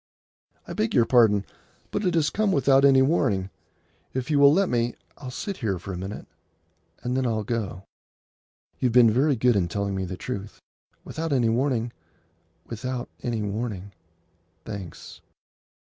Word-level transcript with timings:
"I 0.67 0.73
beg 0.73 0.95
your 0.95 1.05
pardon, 1.05 1.45
but 1.91 2.03
it 2.05 2.15
has 2.15 2.31
come 2.31 2.51
without 2.51 2.83
any 2.85 3.03
warning. 3.03 3.51
If 4.15 4.31
you 4.31 4.39
will 4.39 4.51
let 4.51 4.67
me, 4.67 4.95
I'll 5.19 5.29
sit 5.29 5.57
here 5.57 5.77
for 5.77 5.93
a 5.93 5.95
minute, 5.99 6.25
and 7.03 7.15
then 7.15 7.27
I'll 7.27 7.43
go. 7.43 7.83
You 8.79 8.87
have 8.87 8.93
been 8.93 9.11
very 9.11 9.35
good 9.35 9.55
in 9.55 9.67
telling 9.67 9.93
me 9.93 10.05
the 10.05 10.17
truth. 10.17 10.59
Without 11.03 11.31
any 11.31 11.49
warning; 11.49 11.93
without 12.67 13.09
any 13.21 13.43
warning. 13.43 13.91
Thanks." 14.65 15.21